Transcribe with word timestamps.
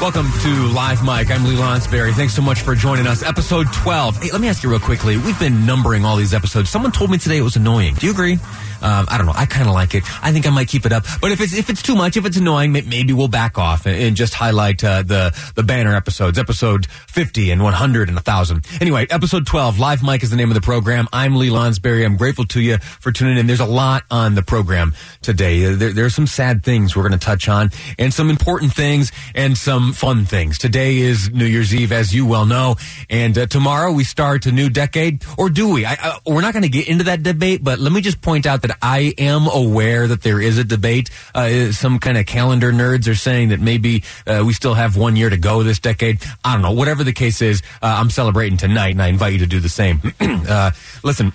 Welcome 0.00 0.30
to 0.42 0.66
Live 0.68 1.02
Mike. 1.02 1.28
I'm 1.32 1.44
Lee 1.44 1.56
Lonsberry. 1.56 2.12
Thanks 2.14 2.32
so 2.32 2.40
much 2.40 2.62
for 2.62 2.76
joining 2.76 3.08
us. 3.08 3.24
Episode 3.24 3.66
12. 3.72 4.22
Hey, 4.22 4.30
let 4.30 4.40
me 4.40 4.46
ask 4.48 4.62
you 4.62 4.70
real 4.70 4.78
quickly. 4.78 5.16
We've 5.16 5.38
been 5.40 5.66
numbering 5.66 6.04
all 6.04 6.16
these 6.16 6.32
episodes. 6.32 6.70
Someone 6.70 6.92
told 6.92 7.10
me 7.10 7.18
today 7.18 7.38
it 7.38 7.42
was 7.42 7.56
annoying. 7.56 7.94
Do 7.96 8.06
you 8.06 8.12
agree? 8.12 8.38
Um, 8.82 9.06
I 9.08 9.18
don't 9.18 9.26
know. 9.26 9.32
I 9.34 9.46
kind 9.46 9.68
of 9.68 9.74
like 9.74 9.94
it. 9.94 10.04
I 10.22 10.32
think 10.32 10.46
I 10.46 10.50
might 10.50 10.68
keep 10.68 10.86
it 10.86 10.92
up. 10.92 11.04
But 11.20 11.32
if 11.32 11.40
it's 11.40 11.54
if 11.54 11.70
it's 11.70 11.82
too 11.82 11.96
much, 11.96 12.16
if 12.16 12.24
it's 12.24 12.36
annoying, 12.36 12.72
maybe 12.72 13.12
we'll 13.12 13.28
back 13.28 13.58
off 13.58 13.86
and, 13.86 13.96
and 13.96 14.16
just 14.16 14.34
highlight 14.34 14.82
uh, 14.84 15.02
the 15.02 15.52
the 15.54 15.62
banner 15.62 15.94
episodes, 15.94 16.38
episode 16.38 16.86
50 16.86 17.50
and 17.50 17.62
100 17.62 18.08
and 18.08 18.16
1000. 18.16 18.66
Anyway, 18.80 19.06
episode 19.10 19.46
12, 19.46 19.78
Live 19.78 20.02
Mike 20.02 20.22
is 20.22 20.30
the 20.30 20.36
name 20.36 20.50
of 20.50 20.54
the 20.54 20.60
program. 20.60 21.08
I'm 21.12 21.36
Lee 21.36 21.48
Lonsberry. 21.48 22.04
I'm 22.04 22.16
grateful 22.16 22.44
to 22.46 22.60
you 22.60 22.78
for 22.78 23.12
tuning 23.12 23.38
in. 23.38 23.46
There's 23.46 23.60
a 23.60 23.66
lot 23.66 24.04
on 24.10 24.34
the 24.34 24.42
program 24.42 24.94
today. 25.22 25.66
Uh, 25.66 25.76
there, 25.76 25.92
there's 25.92 26.14
some 26.14 26.26
sad 26.26 26.64
things 26.64 26.94
we're 26.94 27.02
going 27.02 27.18
to 27.18 27.24
touch 27.24 27.48
on, 27.48 27.70
and 27.98 28.12
some 28.12 28.30
important 28.30 28.72
things, 28.72 29.12
and 29.34 29.56
some 29.56 29.92
fun 29.92 30.24
things. 30.24 30.58
Today 30.58 30.98
is 30.98 31.30
New 31.30 31.46
Year's 31.46 31.74
Eve, 31.74 31.92
as 31.92 32.14
you 32.14 32.26
well 32.26 32.46
know, 32.46 32.76
and 33.10 33.36
uh, 33.36 33.46
tomorrow 33.46 33.92
we 33.92 34.04
start 34.04 34.46
a 34.46 34.52
new 34.52 34.68
decade, 34.70 35.24
or 35.36 35.50
do 35.50 35.72
we? 35.72 35.84
I, 35.84 35.96
I, 36.00 36.18
we're 36.26 36.40
not 36.40 36.52
going 36.52 36.62
to 36.62 36.68
get 36.68 36.88
into 36.88 37.04
that 37.04 37.22
debate, 37.22 37.62
but 37.62 37.78
let 37.78 37.92
me 37.92 38.00
just 38.00 38.20
point 38.20 38.46
out 38.46 38.62
that 38.62 38.67
I 38.82 39.14
am 39.18 39.46
aware 39.46 40.06
that 40.06 40.22
there 40.22 40.40
is 40.40 40.58
a 40.58 40.64
debate. 40.64 41.10
Uh, 41.34 41.72
some 41.72 41.98
kind 41.98 42.16
of 42.18 42.26
calendar 42.26 42.72
nerds 42.72 43.08
are 43.08 43.14
saying 43.14 43.48
that 43.50 43.60
maybe 43.60 44.04
uh, 44.26 44.42
we 44.46 44.52
still 44.52 44.74
have 44.74 44.96
one 44.96 45.16
year 45.16 45.30
to 45.30 45.36
go 45.36 45.62
this 45.62 45.78
decade. 45.78 46.22
I 46.44 46.54
don't 46.54 46.62
know. 46.62 46.72
Whatever 46.72 47.04
the 47.04 47.12
case 47.12 47.42
is, 47.42 47.62
uh, 47.82 47.96
I'm 47.98 48.10
celebrating 48.10 48.58
tonight, 48.58 48.90
and 48.90 49.02
I 49.02 49.08
invite 49.08 49.32
you 49.32 49.38
to 49.40 49.46
do 49.46 49.60
the 49.60 49.68
same. 49.68 50.00
Uh, 50.48 50.70
listen, 51.02 51.32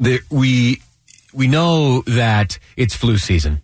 the, 0.00 0.20
we 0.30 0.80
we 1.32 1.46
know 1.46 2.02
that 2.02 2.58
it's 2.76 2.94
flu 2.94 3.18
season. 3.18 3.60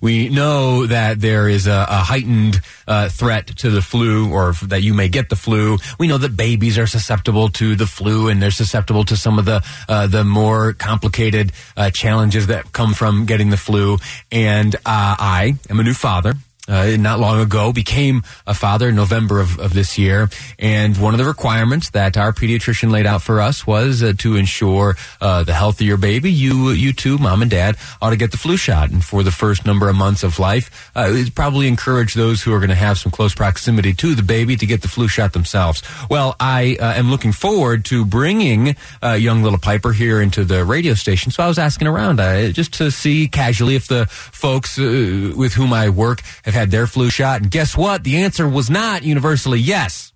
We 0.00 0.28
know 0.28 0.86
that 0.86 1.20
there 1.20 1.48
is 1.48 1.66
a, 1.66 1.86
a 1.88 1.96
heightened 1.96 2.60
uh, 2.86 3.08
threat 3.08 3.46
to 3.58 3.70
the 3.70 3.82
flu 3.82 4.32
or 4.32 4.52
that 4.64 4.82
you 4.82 4.94
may 4.94 5.08
get 5.08 5.28
the 5.28 5.36
flu. 5.36 5.78
We 5.98 6.06
know 6.06 6.18
that 6.18 6.36
babies 6.36 6.78
are 6.78 6.86
susceptible 6.86 7.48
to 7.50 7.74
the 7.74 7.86
flu 7.86 8.28
and 8.28 8.42
they're 8.42 8.50
susceptible 8.50 9.04
to 9.04 9.16
some 9.16 9.38
of 9.38 9.44
the 9.44 9.64
uh, 9.88 10.06
the 10.06 10.24
more 10.24 10.72
complicated 10.72 11.52
uh, 11.76 11.90
challenges 11.90 12.48
that 12.48 12.72
come 12.72 12.94
from 12.94 13.26
getting 13.26 13.50
the 13.50 13.56
flu. 13.56 13.98
And 14.30 14.74
uh, 14.76 14.80
I 14.86 15.56
am 15.70 15.80
a 15.80 15.82
new 15.82 15.94
father 15.94 16.34
uh, 16.68 16.96
not 16.98 17.20
long 17.20 17.40
ago, 17.40 17.72
became 17.72 18.22
a 18.46 18.54
father 18.54 18.88
in 18.88 18.94
November 18.94 19.40
of, 19.40 19.58
of 19.58 19.74
this 19.74 19.98
year. 19.98 20.28
And 20.58 20.96
one 20.96 21.12
of 21.12 21.18
the 21.18 21.24
requirements 21.24 21.90
that 21.90 22.16
our 22.16 22.32
pediatrician 22.32 22.90
laid 22.90 23.06
out 23.06 23.22
for 23.22 23.40
us 23.40 23.66
was 23.66 24.02
uh, 24.02 24.14
to 24.18 24.36
ensure 24.36 24.96
uh, 25.20 25.44
the 25.44 25.52
health 25.52 25.80
of 25.80 25.86
your 25.86 25.98
baby. 25.98 26.32
You, 26.32 26.70
you 26.70 26.92
too, 26.92 27.18
mom 27.18 27.42
and 27.42 27.50
dad, 27.50 27.76
ought 28.00 28.10
to 28.10 28.16
get 28.16 28.30
the 28.30 28.38
flu 28.38 28.56
shot. 28.56 28.90
And 28.90 29.04
for 29.04 29.22
the 29.22 29.30
first 29.30 29.66
number 29.66 29.88
of 29.88 29.96
months 29.96 30.22
of 30.22 30.38
life, 30.38 30.90
uh, 30.96 31.10
it 31.10 31.34
probably 31.34 31.68
encourage 31.68 32.14
those 32.14 32.42
who 32.42 32.52
are 32.54 32.58
going 32.58 32.70
to 32.70 32.74
have 32.74 32.98
some 32.98 33.12
close 33.12 33.34
proximity 33.34 33.92
to 33.94 34.14
the 34.14 34.22
baby 34.22 34.56
to 34.56 34.66
get 34.66 34.82
the 34.82 34.88
flu 34.88 35.06
shot 35.08 35.32
themselves. 35.32 35.82
Well, 36.08 36.34
I 36.40 36.78
uh, 36.80 36.94
am 36.94 37.10
looking 37.10 37.32
forward 37.32 37.84
to 37.86 38.06
bringing 38.06 38.76
uh, 39.02 39.12
young 39.12 39.42
little 39.42 39.58
Piper 39.58 39.92
here 39.92 40.20
into 40.20 40.44
the 40.44 40.64
radio 40.64 40.94
station. 40.94 41.30
So 41.30 41.42
I 41.42 41.48
was 41.48 41.58
asking 41.58 41.88
around 41.88 42.18
just 42.54 42.74
to 42.74 42.90
see 42.90 43.28
casually 43.28 43.76
if 43.76 43.86
the 43.86 44.06
folks 44.06 44.78
with 44.78 45.52
whom 45.54 45.72
I 45.72 45.88
work 45.88 46.22
have 46.44 46.53
have 46.54 46.60
had 46.60 46.70
their 46.70 46.86
flu 46.86 47.10
shot. 47.10 47.42
And 47.42 47.50
guess 47.50 47.76
what? 47.76 48.04
The 48.04 48.18
answer 48.18 48.48
was 48.48 48.70
not 48.70 49.02
universally 49.02 49.58
yes. 49.58 50.12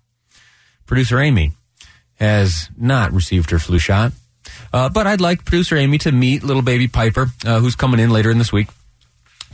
Producer 0.85 1.19
Amy 1.19 1.51
has 2.15 2.69
not 2.77 3.11
received 3.13 3.51
her 3.51 3.59
flu 3.59 3.77
shot. 3.77 4.13
Uh, 4.73 4.89
but 4.89 5.05
I'd 5.05 5.21
like 5.21 5.45
producer 5.45 5.77
Amy 5.77 5.97
to 5.99 6.11
meet 6.11 6.43
little 6.43 6.61
baby 6.61 6.87
Piper, 6.87 7.27
uh, 7.45 7.59
who's 7.59 7.75
coming 7.75 7.99
in 7.99 8.09
later 8.09 8.31
in 8.31 8.37
this 8.39 8.51
week 8.51 8.67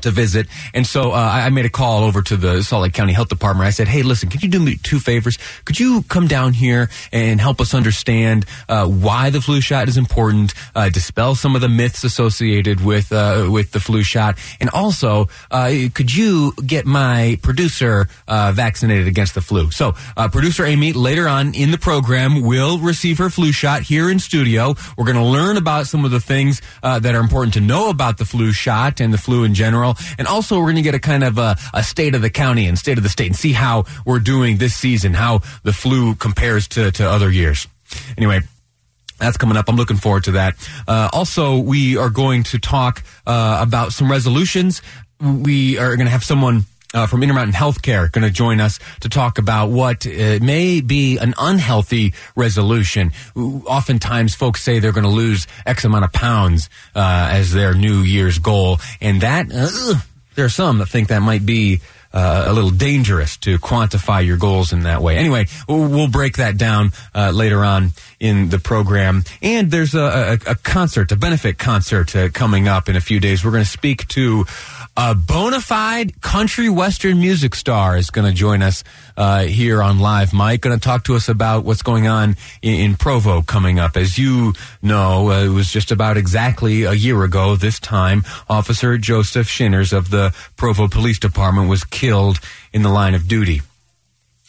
to 0.05 0.11
visit. 0.11 0.47
And 0.73 0.87
so 0.87 1.11
uh, 1.11 1.15
I 1.15 1.49
made 1.49 1.65
a 1.65 1.69
call 1.69 2.03
over 2.03 2.21
to 2.21 2.37
the 2.37 2.63
Salt 2.63 2.83
Lake 2.83 2.93
County 2.93 3.13
Health 3.13 3.29
Department. 3.29 3.67
I 3.67 3.71
said, 3.71 3.87
hey, 3.87 4.03
listen, 4.03 4.29
could 4.29 4.41
you 4.41 4.49
do 4.49 4.59
me 4.59 4.77
two 4.77 4.99
favors? 4.99 5.37
Could 5.65 5.79
you 5.79 6.03
come 6.03 6.27
down 6.27 6.53
here 6.53 6.89
and 7.11 7.41
help 7.41 7.59
us 7.59 7.73
understand 7.73 8.45
uh, 8.69 8.87
why 8.87 9.29
the 9.29 9.41
flu 9.41 9.61
shot 9.61 9.87
is 9.87 9.97
important, 9.97 10.53
uh, 10.75 10.89
dispel 10.89 11.35
some 11.35 11.55
of 11.55 11.61
the 11.61 11.69
myths 11.69 12.03
associated 12.03 12.83
with 12.83 13.11
uh, 13.11 13.49
with 13.51 13.71
the 13.71 13.79
flu 13.79 14.03
shot, 14.03 14.37
and 14.59 14.69
also 14.69 15.27
uh, 15.51 15.71
could 15.93 16.13
you 16.13 16.53
get 16.65 16.85
my 16.85 17.37
producer 17.41 18.07
uh, 18.27 18.51
vaccinated 18.55 19.07
against 19.07 19.35
the 19.35 19.41
flu? 19.41 19.71
So 19.71 19.93
producer 20.31 20.65
Amy 20.65 20.93
later 20.93 21.27
on 21.27 21.53
in 21.53 21.71
the 21.71 21.77
program 21.77 22.41
will 22.41 22.77
receive 22.79 23.17
her 23.17 23.29
flu 23.29 23.51
shot 23.51 23.81
here 23.81 24.09
in 24.09 24.19
studio. 24.19 24.75
We're 24.97 25.05
going 25.05 25.17
to 25.17 25.23
learn 25.23 25.57
about 25.57 25.87
some 25.87 26.05
of 26.05 26.11
the 26.11 26.19
things 26.19 26.61
that 26.83 27.15
are 27.15 27.21
important 27.21 27.53
to 27.55 27.61
know 27.61 27.89
about 27.89 28.17
the 28.17 28.25
flu 28.25 28.51
shot 28.51 28.99
and 28.99 29.13
the 29.13 29.17
flu 29.17 29.43
in 29.43 29.53
general. 29.53 29.94
And 30.17 30.27
also, 30.27 30.59
we're 30.59 30.65
going 30.65 30.75
to 30.77 30.81
get 30.81 30.95
a 30.95 30.99
kind 30.99 31.23
of 31.23 31.37
a, 31.37 31.55
a, 31.73 31.83
state 31.83 32.15
of 32.15 32.21
the 32.21 32.29
county 32.29 32.67
and 32.67 32.77
state 32.77 32.97
of 32.97 33.03
the 33.03 33.09
state 33.09 33.27
and 33.27 33.35
see 33.35 33.53
how 33.53 33.85
we're 34.05 34.19
doing 34.19 34.57
this 34.57 34.75
season, 34.75 35.13
how 35.13 35.41
the 35.63 35.73
flu 35.73 36.15
compares 36.15 36.67
to, 36.69 36.91
to 36.91 37.09
other 37.09 37.31
years. 37.31 37.67
Anyway, 38.17 38.41
that's 39.17 39.37
coming 39.37 39.57
up. 39.57 39.69
I'm 39.69 39.75
looking 39.75 39.97
forward 39.97 40.25
to 40.25 40.31
that. 40.33 40.55
Uh, 40.87 41.09
also, 41.13 41.57
we 41.57 41.97
are 41.97 42.09
going 42.09 42.43
to 42.43 42.59
talk 42.59 43.03
uh, 43.25 43.59
about 43.61 43.93
some 43.93 44.11
resolutions. 44.11 44.81
We 45.19 45.77
are 45.77 45.95
going 45.95 46.07
to 46.07 46.11
have 46.11 46.23
someone 46.23 46.65
uh, 46.95 47.05
from 47.05 47.21
Intermountain 47.21 47.53
Healthcare 47.53 48.11
going 48.11 48.25
to 48.25 48.31
join 48.31 48.59
us 48.59 48.79
to 49.01 49.09
talk 49.09 49.37
about 49.37 49.69
what 49.69 50.07
uh, 50.07 50.39
may 50.41 50.81
be 50.81 51.17
an 51.17 51.33
unhealthy 51.37 52.13
resolution. 52.35 53.11
Oftentimes, 53.35 54.33
folks 54.33 54.63
say 54.63 54.79
they're 54.79 54.93
going 54.93 55.03
to 55.03 55.09
lose 55.09 55.45
X 55.65 55.83
amount 55.83 56.05
of 56.05 56.13
pounds 56.13 56.69
uh, 56.95 57.29
as 57.31 57.51
their 57.51 57.73
New 57.73 57.99
Year's 57.99 58.39
goal, 58.39 58.79
and 59.01 59.21
that 59.21 59.47
uh, 59.53 59.99
there 60.35 60.45
are 60.45 60.49
some 60.49 60.79
that 60.79 60.87
think 60.87 61.09
that 61.09 61.21
might 61.21 61.45
be 61.45 61.81
uh, 62.13 62.45
a 62.47 62.53
little 62.53 62.69
dangerous 62.69 63.35
to 63.35 63.59
quantify 63.59 64.25
your 64.25 64.37
goals 64.37 64.71
in 64.71 64.83
that 64.83 65.01
way. 65.01 65.17
Anyway, 65.17 65.47
we'll, 65.67 66.07
break 66.07 66.37
that 66.37 66.55
down 66.55 66.93
uh, 67.13 67.29
later 67.31 67.61
on 67.61 67.89
in 68.21 68.47
the 68.47 68.59
program. 68.59 69.23
And 69.41 69.69
there's 69.69 69.93
a, 69.95 70.39
a, 70.47 70.51
a 70.51 70.55
concert, 70.55 71.11
a 71.11 71.17
benefit 71.17 71.57
concert 71.57 72.15
coming 72.33 72.69
up 72.69 72.87
in 72.87 72.95
a 72.95 73.01
few 73.01 73.19
days. 73.19 73.43
We're 73.43 73.51
going 73.51 73.65
to 73.65 73.69
speak 73.69 74.07
to 74.09 74.45
a 74.97 75.13
bona 75.13 75.59
fide 75.59 76.21
country 76.21 76.69
western 76.69 77.19
music 77.19 77.53
star 77.53 77.97
is 77.97 78.09
going 78.09 78.25
to 78.25 78.33
join 78.33 78.61
us 78.61 78.83
uh, 79.17 79.43
here 79.43 79.81
on 79.81 79.99
Live 79.99 80.33
Mike. 80.33 80.61
Going 80.61 80.77
to 80.77 80.83
talk 80.83 81.03
to 81.05 81.15
us 81.15 81.27
about 81.27 81.65
what's 81.65 81.81
going 81.81 82.07
on 82.07 82.37
in, 82.61 82.75
in 82.79 82.95
Provo 82.95 83.41
coming 83.41 83.77
up. 83.77 83.97
As 83.97 84.17
you 84.17 84.53
know, 84.81 85.31
uh, 85.31 85.43
it 85.43 85.49
was 85.49 85.69
just 85.69 85.91
about 85.91 86.15
exactly 86.15 86.83
a 86.83 86.93
year 86.93 87.23
ago 87.23 87.55
this 87.55 87.79
time, 87.79 88.23
Officer 88.49 88.97
Joseph 88.97 89.47
Shinners 89.47 89.91
of 89.91 90.11
the 90.11 90.33
Provo 90.55 90.87
Police 90.87 91.19
Department 91.19 91.69
was 91.69 91.83
killed 91.83 92.39
in 92.71 92.81
the 92.81 92.89
line 92.89 93.15
of 93.15 93.27
duty. 93.27 93.61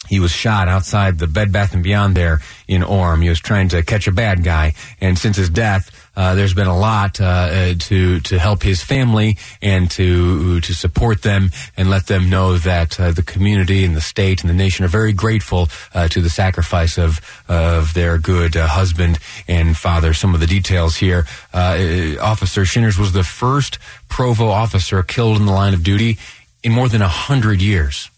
He 0.07 0.19
was 0.19 0.31
shot 0.31 0.67
outside 0.67 1.19
the 1.19 1.27
Bed 1.27 1.51
Bath 1.51 1.73
and 1.73 1.83
Beyond 1.83 2.15
there 2.15 2.41
in 2.67 2.81
Orem. 2.81 3.21
He 3.21 3.29
was 3.29 3.39
trying 3.39 3.69
to 3.69 3.83
catch 3.83 4.07
a 4.07 4.11
bad 4.11 4.43
guy, 4.43 4.73
and 5.01 5.17
since 5.17 5.37
his 5.37 5.49
death, 5.49 5.91
uh, 6.17 6.33
there's 6.33 6.55
been 6.55 6.67
a 6.67 6.77
lot 6.77 7.21
uh, 7.21 7.23
uh, 7.23 7.73
to 7.77 8.19
to 8.21 8.39
help 8.39 8.63
his 8.63 8.81
family 8.81 9.37
and 9.61 9.89
to 9.91 10.59
to 10.61 10.73
support 10.73 11.21
them 11.21 11.51
and 11.77 11.91
let 11.91 12.07
them 12.07 12.27
know 12.27 12.57
that 12.57 12.99
uh, 12.99 13.11
the 13.11 13.21
community 13.21 13.85
and 13.85 13.95
the 13.95 14.01
state 14.01 14.41
and 14.41 14.49
the 14.49 14.53
nation 14.55 14.83
are 14.83 14.87
very 14.89 15.13
grateful 15.13 15.69
uh, 15.93 16.07
to 16.07 16.19
the 16.19 16.29
sacrifice 16.29 16.97
of 16.97 17.21
of 17.47 17.93
their 17.93 18.17
good 18.17 18.55
husband 18.55 19.19
and 19.47 19.77
father. 19.77 20.11
Some 20.13 20.33
of 20.33 20.39
the 20.39 20.47
details 20.47 20.95
here: 20.95 21.27
Officer 21.53 22.65
Shinners 22.65 22.97
was 22.97 23.11
the 23.11 23.23
first 23.23 23.77
Provo 24.09 24.47
officer 24.47 25.03
killed 25.03 25.37
in 25.37 25.45
the 25.45 25.51
line 25.51 25.75
of 25.75 25.83
duty 25.83 26.17
in 26.63 26.71
more 26.71 26.89
than 26.89 27.03
a 27.03 27.07
hundred 27.07 27.61
years. 27.61 28.09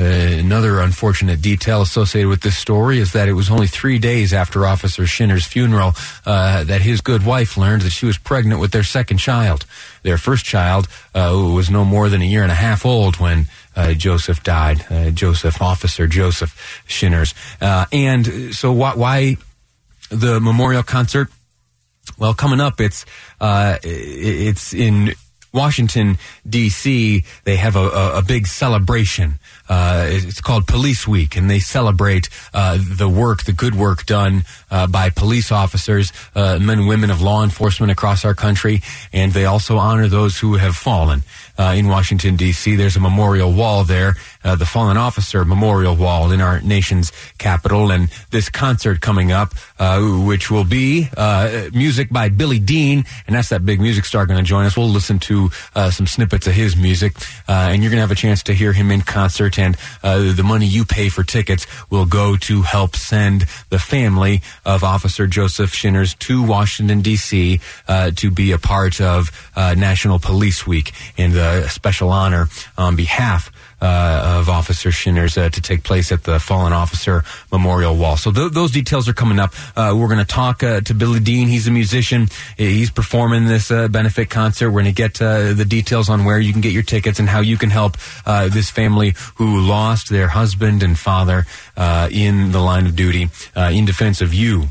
Uh, 0.00 0.38
another 0.38 0.80
unfortunate 0.80 1.42
detail 1.42 1.82
associated 1.82 2.26
with 2.26 2.40
this 2.40 2.56
story 2.56 2.98
is 2.98 3.12
that 3.12 3.28
it 3.28 3.34
was 3.34 3.50
only 3.50 3.66
three 3.66 3.98
days 3.98 4.32
after 4.32 4.64
Officer 4.64 5.06
Shinner's 5.06 5.44
funeral 5.44 5.92
uh, 6.24 6.64
that 6.64 6.80
his 6.80 7.02
good 7.02 7.26
wife 7.26 7.58
learned 7.58 7.82
that 7.82 7.90
she 7.90 8.06
was 8.06 8.16
pregnant 8.16 8.62
with 8.62 8.70
their 8.70 8.82
second 8.82 9.18
child. 9.18 9.66
Their 10.02 10.16
first 10.16 10.46
child 10.46 10.88
uh, 11.14 11.38
was 11.54 11.68
no 11.68 11.84
more 11.84 12.08
than 12.08 12.22
a 12.22 12.24
year 12.24 12.42
and 12.42 12.50
a 12.50 12.54
half 12.54 12.86
old 12.86 13.16
when 13.16 13.48
uh, 13.76 13.92
Joseph 13.92 14.42
died. 14.42 14.86
Uh, 14.88 15.10
Joseph, 15.10 15.60
Officer 15.60 16.06
Joseph 16.06 16.82
Shinners. 16.88 17.34
and 17.60 18.54
so, 18.54 18.72
wh- 18.72 18.96
why 18.96 19.36
the 20.08 20.40
memorial 20.40 20.82
concert? 20.82 21.28
Well, 22.18 22.32
coming 22.32 22.60
up, 22.60 22.80
it's 22.80 23.04
it's 23.42 24.72
in 24.72 25.12
Washington, 25.52 26.18
D.C., 26.48 27.24
they 27.44 27.56
have 27.56 27.76
a, 27.76 27.80
a, 27.80 28.18
a 28.18 28.22
big 28.22 28.46
celebration. 28.46 29.34
Uh, 29.68 30.06
it's 30.08 30.40
called 30.40 30.66
Police 30.66 31.06
Week, 31.06 31.36
and 31.36 31.48
they 31.48 31.58
celebrate 31.58 32.28
uh, 32.52 32.78
the 32.80 33.08
work, 33.08 33.44
the 33.44 33.52
good 33.52 33.74
work 33.74 34.06
done 34.06 34.44
uh, 34.70 34.86
by 34.86 35.10
police 35.10 35.50
officers, 35.50 36.12
uh, 36.34 36.58
men 36.60 36.80
and 36.80 36.88
women 36.88 37.10
of 37.10 37.22
law 37.22 37.42
enforcement 37.42 37.90
across 37.90 38.24
our 38.24 38.34
country, 38.34 38.82
and 39.12 39.32
they 39.32 39.44
also 39.44 39.76
honor 39.78 40.08
those 40.08 40.38
who 40.38 40.54
have 40.54 40.76
fallen. 40.76 41.22
Uh, 41.58 41.74
in 41.76 41.88
Washington, 41.88 42.36
D.C., 42.36 42.74
there's 42.76 42.96
a 42.96 43.00
memorial 43.00 43.52
wall 43.52 43.84
there, 43.84 44.14
uh, 44.44 44.56
the 44.56 44.64
Fallen 44.64 44.96
Officer 44.96 45.44
Memorial 45.44 45.94
Wall 45.94 46.32
in 46.32 46.40
our 46.40 46.60
nation's 46.62 47.12
capital, 47.38 47.90
and 47.90 48.08
this 48.30 48.48
concert 48.48 49.00
coming 49.00 49.30
up, 49.30 49.52
which 50.24 50.50
will 50.50 50.64
be 50.64 51.08
music 51.72 52.08
by 52.10 52.28
Billy 52.28 52.58
Dean, 52.58 53.04
and 53.26 53.36
that's 53.36 53.50
that 53.50 53.64
big 53.66 53.80
music 53.80 54.04
star 54.04 54.26
going 54.26 54.42
to 54.42 54.48
join 54.48 54.64
us. 54.64 54.76
We'll 54.76 54.88
listen 54.88 55.18
to 55.20 55.39
some 55.48 56.06
snippets 56.06 56.46
of 56.46 56.52
his 56.52 56.76
music, 56.76 57.14
and 57.48 57.82
you're 57.82 57.90
going 57.90 57.98
to 57.98 58.06
have 58.06 58.10
a 58.10 58.14
chance 58.14 58.42
to 58.44 58.54
hear 58.54 58.72
him 58.72 58.90
in 58.90 59.00
concert 59.02 59.58
and 59.58 59.76
uh, 60.02 60.32
the 60.32 60.42
money 60.42 60.66
you 60.66 60.84
pay 60.84 61.08
for 61.08 61.22
tickets 61.22 61.66
will 61.90 62.06
go 62.06 62.36
to 62.36 62.62
help 62.62 62.96
send 62.96 63.42
the 63.68 63.78
family 63.78 64.42
of 64.64 64.82
Officer 64.82 65.26
Joseph 65.26 65.72
Shinners 65.74 66.14
to 66.20 66.42
Washington, 66.42 67.00
D.C. 67.00 67.60
Uh, 67.86 68.10
to 68.16 68.30
be 68.30 68.52
a 68.52 68.58
part 68.58 69.00
of 69.00 69.30
uh, 69.56 69.74
National 69.76 70.18
Police 70.18 70.66
Week 70.66 70.92
and 71.18 71.34
a 71.34 71.68
special 71.68 72.10
honor 72.10 72.48
on 72.76 72.96
behalf 72.96 73.48
uh, 73.48 73.59
of 73.80 74.48
Officer 74.48 74.90
Shinners 74.90 75.38
uh, 75.38 75.50
to 75.50 75.60
take 75.60 75.82
place 75.82 76.12
at 76.12 76.24
the 76.24 76.38
Fallen 76.38 76.72
Officer 76.72 77.24
Memorial 77.50 77.96
Wall. 77.96 78.16
So 78.16 78.30
th- 78.30 78.52
those 78.52 78.72
details 78.72 79.08
are 79.08 79.12
coming 79.12 79.38
up. 79.38 79.52
Uh, 79.76 79.94
we're 79.96 80.08
going 80.08 80.18
to 80.18 80.24
talk 80.24 80.62
uh, 80.62 80.80
to 80.82 80.94
Billy 80.94 81.20
Dean. 81.20 81.48
He's 81.48 81.66
a 81.66 81.70
musician. 81.70 82.28
He's 82.56 82.90
performing 82.90 83.46
this 83.46 83.70
uh, 83.70 83.88
benefit 83.88 84.30
concert. 84.30 84.70
We're 84.70 84.82
going 84.82 84.94
to 84.94 85.02
get 85.02 85.20
uh, 85.20 85.54
the 85.54 85.64
details 85.64 86.08
on 86.08 86.24
where 86.24 86.38
you 86.38 86.52
can 86.52 86.60
get 86.60 86.72
your 86.72 86.82
tickets 86.82 87.18
and 87.18 87.28
how 87.28 87.40
you 87.40 87.56
can 87.56 87.70
help 87.70 87.96
this 88.26 88.70
family 88.70 89.14
who 89.36 89.60
lost 89.60 90.08
their 90.08 90.28
husband 90.28 90.82
and 90.82 90.98
father 90.98 91.46
in 92.10 92.52
the 92.52 92.60
line 92.60 92.86
of 92.86 92.96
duty 92.96 93.28
in 93.56 93.84
defense 93.84 94.20
of 94.20 94.34
you. 94.34 94.68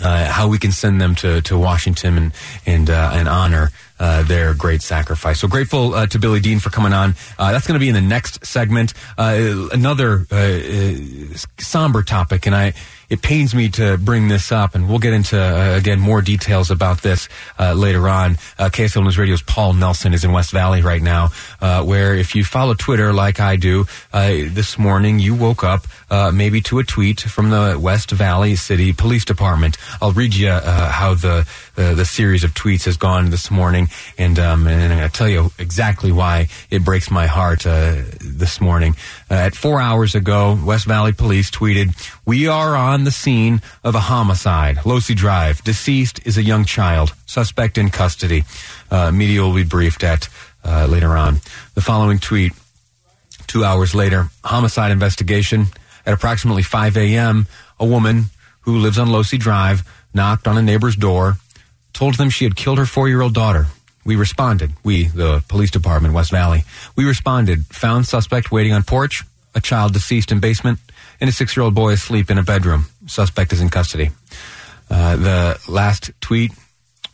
How 0.00 0.48
we 0.48 0.58
can 0.58 0.72
send 0.72 1.00
them 1.00 1.14
to, 1.16 1.40
to 1.42 1.58
Washington 1.58 2.18
and 2.18 2.32
and 2.66 2.90
and 2.90 3.28
honor 3.28 3.70
uh, 3.98 4.22
their 4.22 4.54
great 4.54 4.82
sacrifice. 4.82 5.40
So 5.40 5.48
grateful 5.48 5.94
uh, 5.94 6.06
to 6.08 6.18
Billy 6.18 6.40
Dean 6.40 6.58
for 6.58 6.70
coming 6.70 6.92
on. 6.92 7.14
Uh, 7.38 7.52
that's 7.52 7.66
going 7.66 7.78
to 7.78 7.80
be 7.80 7.88
in 7.88 7.94
the 7.94 8.00
next 8.00 8.44
segment. 8.44 8.92
Uh, 9.16 9.68
another 9.72 10.26
uh, 10.30 10.36
uh, 10.36 10.94
somber 11.58 12.02
topic, 12.02 12.46
and 12.46 12.54
I 12.54 12.74
it 13.08 13.22
pains 13.22 13.54
me 13.54 13.68
to 13.70 13.96
bring 13.98 14.28
this 14.28 14.52
up, 14.52 14.74
and 14.74 14.88
we'll 14.88 14.98
get 14.98 15.12
into 15.12 15.38
uh, 15.38 15.76
again 15.76 16.00
more 16.00 16.22
details 16.22 16.70
about 16.70 17.02
this 17.02 17.28
uh, 17.58 17.72
later 17.72 18.08
on. 18.08 18.32
Uh, 18.58 18.68
KSL 18.68 19.02
News 19.02 19.18
Radio's 19.18 19.42
Paul 19.42 19.74
Nelson 19.74 20.14
is 20.14 20.24
in 20.24 20.32
West 20.32 20.50
Valley 20.52 20.82
right 20.82 21.02
now, 21.02 21.30
uh, 21.60 21.82
where 21.82 22.14
if 22.14 22.34
you 22.34 22.44
follow 22.44 22.74
Twitter 22.74 23.12
like 23.12 23.40
I 23.40 23.56
do, 23.56 23.86
uh, 24.12 24.28
this 24.28 24.78
morning 24.78 25.18
you 25.18 25.34
woke 25.34 25.64
up 25.64 25.86
uh, 26.10 26.30
maybe 26.32 26.60
to 26.62 26.78
a 26.78 26.84
tweet 26.84 27.20
from 27.20 27.50
the 27.50 27.78
West 27.80 28.10
Valley 28.10 28.56
City 28.56 28.92
Police 28.92 29.24
Department. 29.24 29.76
I'll 30.00 30.12
read 30.12 30.34
you 30.34 30.50
how 30.50 31.14
the 31.14 31.46
the 31.76 32.04
series 32.04 32.42
of 32.44 32.52
tweets 32.54 32.84
has 32.84 32.96
gone 32.96 33.30
this 33.30 33.50
morning, 33.50 33.88
and 34.18 34.38
um, 34.38 34.66
and 34.66 34.92
I'm 34.92 34.98
going 34.98 35.10
to 35.10 35.16
tell 35.16 35.28
you 35.28 35.50
exactly 35.58 36.10
why 36.10 36.48
it 36.70 36.84
breaks 36.84 37.10
my 37.10 37.26
heart 37.26 37.60
this 37.60 38.60
morning. 38.60 38.96
at 39.30 39.54
four 39.54 39.80
hours 39.80 40.14
ago, 40.14 40.58
West 40.64 40.86
Valley 40.86 41.12
Police 41.12 41.50
tweeted, 41.50 41.94
"We 42.26 42.48
are 42.48 42.74
on." 42.74 43.04
the 43.04 43.10
scene 43.10 43.60
of 43.82 43.94
a 43.94 44.00
homicide, 44.00 44.78
Losey 44.78 45.14
Drive. 45.14 45.62
Deceased 45.62 46.20
is 46.26 46.36
a 46.36 46.42
young 46.42 46.64
child. 46.64 47.14
Suspect 47.26 47.78
in 47.78 47.90
custody. 47.90 48.44
Uh, 48.90 49.10
media 49.10 49.42
will 49.42 49.54
be 49.54 49.64
briefed 49.64 50.02
at 50.02 50.28
uh, 50.64 50.86
later 50.86 51.16
on. 51.16 51.40
The 51.74 51.80
following 51.80 52.18
tweet, 52.18 52.52
two 53.46 53.64
hours 53.64 53.94
later, 53.94 54.28
homicide 54.44 54.90
investigation. 54.90 55.66
At 56.06 56.12
approximately 56.12 56.62
5 56.62 56.98
a.m., 56.98 57.46
a 57.80 57.86
woman 57.86 58.24
who 58.62 58.76
lives 58.76 58.98
on 58.98 59.08
Losey 59.08 59.38
Drive 59.38 59.82
knocked 60.12 60.46
on 60.46 60.58
a 60.58 60.62
neighbor's 60.62 60.96
door, 60.96 61.38
told 61.94 62.16
them 62.16 62.28
she 62.28 62.44
had 62.44 62.56
killed 62.56 62.76
her 62.78 62.86
four 62.86 63.08
year 63.08 63.22
old 63.22 63.32
daughter. 63.32 63.68
We 64.04 64.16
responded. 64.16 64.72
We, 64.82 65.04
the 65.04 65.42
police 65.48 65.70
department, 65.70 66.12
West 66.12 66.30
Valley. 66.30 66.64
We 66.94 67.06
responded, 67.06 67.64
found 67.66 68.06
suspect 68.06 68.52
waiting 68.52 68.74
on 68.74 68.82
porch, 68.82 69.22
a 69.54 69.60
child 69.60 69.94
deceased 69.94 70.30
in 70.30 70.40
basement, 70.40 70.78
and 71.20 71.30
a 71.30 71.32
six 71.32 71.56
year 71.56 71.64
old 71.64 71.74
boy 71.74 71.92
asleep 71.92 72.30
in 72.30 72.36
a 72.36 72.42
bedroom. 72.42 72.86
Suspect 73.06 73.54
is 73.54 73.62
in 73.62 73.70
custody. 73.70 74.10
Uh, 74.90 75.16
the 75.16 75.60
last 75.68 76.10
tweet 76.20 76.52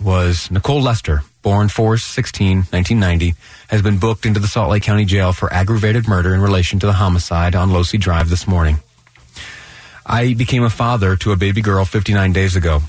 was 0.02 0.50
Nicole 0.50 0.82
Lester, 0.82 1.22
born 1.42 1.68
4 1.68 1.98
16, 1.98 2.56
1990, 2.56 3.34
has 3.68 3.82
been 3.82 3.98
booked 3.98 4.26
into 4.26 4.40
the 4.40 4.48
Salt 4.48 4.70
Lake 4.70 4.82
County 4.82 5.04
Jail 5.04 5.32
for 5.32 5.52
aggravated 5.52 6.08
murder 6.08 6.34
in 6.34 6.40
relation 6.40 6.78
to 6.80 6.86
the 6.86 6.94
homicide 6.94 7.54
on 7.54 7.70
Losey 7.70 7.98
Drive 7.98 8.30
this 8.30 8.48
morning. 8.48 8.78
I 10.04 10.34
became 10.34 10.64
a 10.64 10.70
father 10.70 11.14
to 11.16 11.32
a 11.32 11.36
baby 11.36 11.60
girl 11.60 11.84
59 11.84 12.32
days 12.32 12.56
ago. 12.56 12.80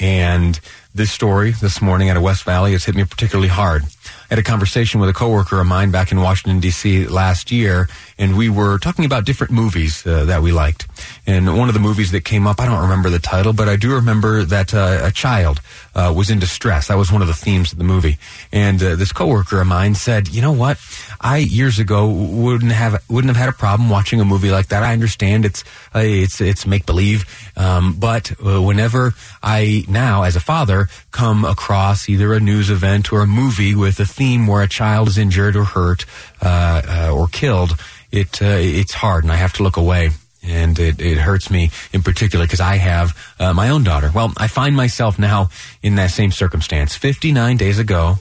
And 0.00 0.58
this 0.94 1.12
story 1.12 1.52
this 1.52 1.80
morning 1.80 2.10
out 2.10 2.16
of 2.16 2.22
West 2.22 2.44
Valley 2.44 2.72
has 2.72 2.84
hit 2.84 2.94
me 2.94 3.04
particularly 3.04 3.48
hard. 3.48 3.82
I 3.84 3.88
had 4.30 4.38
a 4.38 4.42
conversation 4.42 5.00
with 5.00 5.08
a 5.08 5.12
coworker 5.12 5.60
of 5.60 5.66
mine 5.66 5.90
back 5.90 6.10
in 6.12 6.20
Washington, 6.20 6.60
D.C. 6.60 7.06
last 7.06 7.50
year, 7.50 7.88
and 8.18 8.36
we 8.36 8.48
were 8.48 8.78
talking 8.78 9.04
about 9.04 9.24
different 9.24 9.52
movies 9.52 10.06
uh, 10.06 10.24
that 10.24 10.42
we 10.42 10.52
liked. 10.52 10.86
And 11.26 11.56
one 11.56 11.68
of 11.68 11.74
the 11.74 11.80
movies 11.80 12.10
that 12.12 12.24
came 12.24 12.46
up, 12.46 12.60
I 12.60 12.66
don't 12.66 12.82
remember 12.82 13.10
the 13.10 13.18
title, 13.18 13.52
but 13.52 13.68
I 13.68 13.76
do 13.76 13.94
remember 13.94 14.44
that 14.44 14.74
uh, 14.74 15.00
a 15.02 15.10
child 15.10 15.60
uh, 15.94 16.12
was 16.14 16.30
in 16.30 16.38
distress. 16.38 16.88
That 16.88 16.98
was 16.98 17.10
one 17.10 17.22
of 17.22 17.28
the 17.28 17.34
themes 17.34 17.72
of 17.72 17.78
the 17.78 17.84
movie. 17.84 18.18
And 18.52 18.82
uh, 18.82 18.96
this 18.96 19.12
coworker 19.12 19.60
of 19.60 19.66
mine 19.66 19.94
said, 19.94 20.28
"You 20.28 20.42
know 20.42 20.52
what? 20.52 20.78
I 21.20 21.38
years 21.38 21.78
ago 21.78 22.08
wouldn't 22.08 22.72
have 22.72 23.02
wouldn't 23.08 23.34
have 23.34 23.40
had 23.40 23.48
a 23.48 23.56
problem 23.56 23.88
watching 23.88 24.20
a 24.20 24.24
movie 24.24 24.50
like 24.50 24.68
that. 24.68 24.82
I 24.82 24.92
understand 24.92 25.44
it's 25.44 25.64
uh, 25.94 26.00
it's 26.00 26.40
it's 26.40 26.66
make 26.66 26.86
believe, 26.86 27.24
um, 27.56 27.96
but 27.98 28.32
uh, 28.44 28.60
whenever 28.60 29.14
I 29.42 29.84
now, 29.88 30.24
as 30.24 30.36
a 30.36 30.40
father, 30.40 30.88
come 31.10 31.44
across 31.44 32.08
either 32.08 32.32
a 32.34 32.40
news 32.40 32.70
event 32.70 33.12
or 33.12 33.22
a 33.22 33.26
movie 33.26 33.74
with 33.74 33.98
a 34.00 34.06
theme 34.06 34.46
where 34.46 34.62
a 34.62 34.68
child 34.68 35.08
is 35.08 35.18
injured 35.18 35.56
or 35.56 35.64
hurt 35.64 36.04
or 36.42 37.28
killed." 37.28 37.76
it 38.14 38.40
uh, 38.40 38.58
it's 38.58 38.94
hard, 38.94 39.24
and 39.24 39.32
I 39.32 39.36
have 39.36 39.52
to 39.54 39.62
look 39.62 39.76
away. 39.76 40.10
And 40.46 40.78
it, 40.78 41.00
it 41.00 41.18
hurts 41.18 41.50
me 41.50 41.70
in 41.92 42.02
particular 42.02 42.44
because 42.44 42.60
I 42.60 42.76
have 42.76 43.34
uh, 43.38 43.54
my 43.54 43.70
own 43.70 43.82
daughter. 43.82 44.10
Well, 44.14 44.32
I 44.36 44.46
find 44.46 44.76
myself 44.76 45.18
now 45.18 45.48
in 45.82 45.94
that 45.94 46.10
same 46.10 46.30
circumstance. 46.30 46.94
59 46.96 47.56
days 47.56 47.78
ago, 47.78 48.16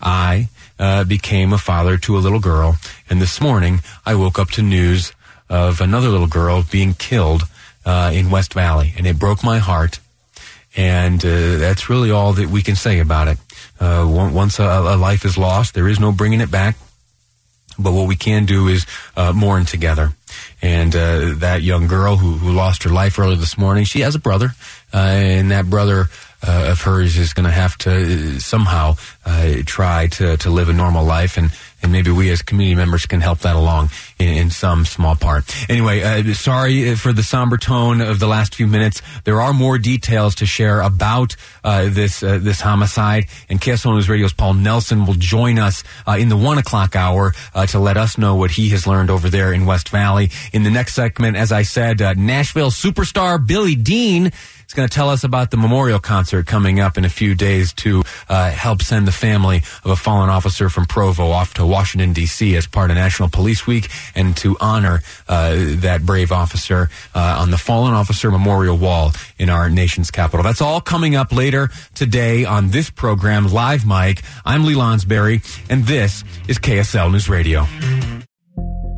I 0.00 0.48
uh, 0.78 1.04
became 1.04 1.52
a 1.52 1.58
father 1.58 1.96
to 1.98 2.16
a 2.16 2.20
little 2.20 2.40
girl. 2.40 2.76
And 3.08 3.20
this 3.20 3.40
morning, 3.40 3.80
I 4.04 4.14
woke 4.14 4.38
up 4.38 4.50
to 4.52 4.62
news 4.62 5.12
of 5.48 5.80
another 5.80 6.08
little 6.08 6.26
girl 6.26 6.64
being 6.70 6.94
killed 6.94 7.42
uh, 7.84 8.10
in 8.12 8.30
West 8.30 8.54
Valley. 8.54 8.94
And 8.96 9.06
it 9.06 9.18
broke 9.18 9.42
my 9.42 9.58
heart. 9.58 10.00
And 10.76 11.24
uh, 11.24 11.56
that's 11.56 11.88
really 11.88 12.10
all 12.10 12.32
that 12.34 12.48
we 12.48 12.62
can 12.62 12.76
say 12.76 13.00
about 13.00 13.28
it. 13.28 13.38
Uh, 13.80 14.06
once 14.08 14.58
a, 14.58 14.64
a, 14.64 14.96
life 14.96 15.24
is 15.24 15.38
lost, 15.38 15.74
there 15.74 15.88
is 15.88 15.98
no 15.98 16.12
bringing 16.12 16.40
it 16.40 16.50
back. 16.50 16.76
But 17.78 17.92
what 17.92 18.08
we 18.08 18.16
can 18.16 18.44
do 18.44 18.68
is 18.68 18.86
uh, 19.16 19.32
mourn 19.32 19.64
together. 19.64 20.12
And 20.60 20.94
uh, 20.94 21.34
that 21.36 21.62
young 21.62 21.86
girl 21.86 22.16
who, 22.16 22.32
who 22.32 22.52
lost 22.52 22.82
her 22.82 22.90
life 22.90 23.18
earlier 23.18 23.36
this 23.36 23.56
morning, 23.56 23.84
she 23.84 24.00
has 24.00 24.14
a 24.14 24.18
brother, 24.18 24.50
uh, 24.92 24.96
and 24.96 25.50
that 25.50 25.70
brother 25.70 26.08
uh, 26.46 26.68
of 26.70 26.80
hers 26.82 27.16
is 27.16 27.32
going 27.32 27.46
to 27.46 27.52
have 27.52 27.76
to 27.78 27.90
uh, 27.90 28.38
somehow 28.38 28.96
uh, 29.24 29.54
try 29.64 30.06
to, 30.08 30.36
to 30.36 30.50
live 30.50 30.68
a 30.68 30.72
normal 30.72 31.04
life 31.04 31.36
and 31.36 31.50
and 31.82 31.92
maybe 31.92 32.10
we 32.10 32.30
as 32.30 32.42
community 32.42 32.74
members 32.74 33.06
can 33.06 33.20
help 33.20 33.40
that 33.40 33.56
along 33.56 33.90
in, 34.18 34.28
in 34.28 34.50
some 34.50 34.84
small 34.84 35.16
part. 35.16 35.44
Anyway, 35.70 36.02
uh, 36.02 36.34
sorry 36.34 36.94
for 36.94 37.12
the 37.12 37.22
somber 37.22 37.56
tone 37.56 38.00
of 38.00 38.18
the 38.18 38.26
last 38.26 38.54
few 38.54 38.66
minutes. 38.66 39.02
There 39.24 39.40
are 39.40 39.52
more 39.52 39.78
details 39.78 40.34
to 40.36 40.46
share 40.46 40.80
about 40.80 41.36
uh, 41.64 41.88
this 41.88 42.22
uh, 42.22 42.38
this 42.40 42.60
homicide, 42.60 43.26
and 43.48 43.60
KSL 43.60 43.94
News 43.94 44.08
Radio's 44.08 44.32
Paul 44.32 44.54
Nelson 44.54 45.06
will 45.06 45.14
join 45.14 45.58
us 45.58 45.84
uh, 46.06 46.16
in 46.18 46.28
the 46.28 46.36
one 46.36 46.58
o'clock 46.58 46.96
hour 46.96 47.34
uh, 47.54 47.66
to 47.66 47.78
let 47.78 47.96
us 47.96 48.18
know 48.18 48.34
what 48.34 48.52
he 48.52 48.70
has 48.70 48.86
learned 48.86 49.10
over 49.10 49.28
there 49.28 49.52
in 49.52 49.66
West 49.66 49.88
Valley. 49.90 50.30
In 50.52 50.62
the 50.62 50.70
next 50.70 50.94
segment, 50.94 51.36
as 51.36 51.52
I 51.52 51.62
said, 51.62 52.02
uh, 52.02 52.14
Nashville 52.14 52.70
superstar 52.70 53.44
Billy 53.44 53.74
Dean 53.74 54.32
He's 54.68 54.74
going 54.74 54.86
to 54.86 54.94
tell 54.94 55.08
us 55.08 55.24
about 55.24 55.50
the 55.50 55.56
memorial 55.56 55.98
concert 55.98 56.46
coming 56.46 56.78
up 56.78 56.98
in 56.98 57.06
a 57.06 57.08
few 57.08 57.34
days 57.34 57.72
to 57.72 58.02
uh, 58.28 58.50
help 58.50 58.82
send 58.82 59.08
the 59.08 59.12
family 59.12 59.62
of 59.82 59.86
a 59.86 59.96
fallen 59.96 60.28
officer 60.28 60.68
from 60.68 60.84
Provo 60.84 61.30
off 61.30 61.54
to 61.54 61.64
Washington, 61.64 62.12
D.C. 62.12 62.54
as 62.54 62.66
part 62.66 62.90
of 62.90 62.96
National 62.98 63.30
Police 63.30 63.66
Week 63.66 63.88
and 64.14 64.36
to 64.36 64.58
honor 64.60 65.00
uh, 65.26 65.54
that 65.76 66.04
brave 66.04 66.32
officer 66.32 66.90
uh, 67.14 67.38
on 67.40 67.50
the 67.50 67.56
Fallen 67.56 67.94
Officer 67.94 68.30
Memorial 68.30 68.76
Wall 68.76 69.12
in 69.38 69.48
our 69.48 69.70
nation's 69.70 70.10
capital. 70.10 70.44
That's 70.44 70.60
all 70.60 70.82
coming 70.82 71.16
up 71.16 71.32
later 71.32 71.70
today 71.94 72.44
on 72.44 72.68
this 72.68 72.90
program, 72.90 73.46
Live 73.46 73.86
Mike. 73.86 74.22
I'm 74.44 74.66
Lee 74.66 74.74
Lonsberry, 74.74 75.40
and 75.70 75.86
this 75.86 76.24
is 76.46 76.58
KSL 76.58 77.10
News 77.10 77.30
Radio. 77.30 77.66